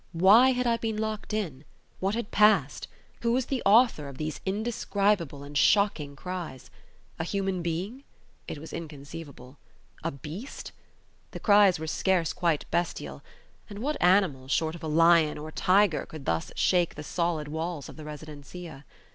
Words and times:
Why 0.13 0.49
had 0.53 0.65
I 0.65 0.77
been 0.77 0.97
locked 0.97 1.31
in? 1.31 1.63
What 1.99 2.15
had 2.15 2.31
passed? 2.31 2.87
Who 3.21 3.33
was 3.33 3.45
the 3.45 3.61
author 3.67 4.07
of 4.07 4.17
these 4.17 4.41
indescribable 4.47 5.43
and 5.43 5.55
shocking 5.55 6.15
cries? 6.15 6.71
A 7.19 7.23
human 7.23 7.61
being? 7.61 8.03
It 8.47 8.57
was 8.57 8.73
inconceivable. 8.73 9.59
A 10.03 10.09
beast? 10.09 10.71
The 11.33 11.39
cries 11.39 11.77
were 11.77 11.85
scarce 11.85 12.33
quite 12.33 12.65
bestial; 12.71 13.21
and 13.69 13.77
what 13.77 13.95
animal, 14.01 14.47
short 14.47 14.73
of 14.73 14.81
a 14.81 14.87
lion 14.87 15.37
or 15.37 15.49
a 15.49 15.51
tiger, 15.51 16.07
could 16.07 16.25
thus 16.25 16.51
shake 16.55 16.95
the 16.95 17.03
solid 17.03 17.47
walls 17.47 17.87
of 17.87 17.95
the 17.95 18.03
residencia? 18.03 18.85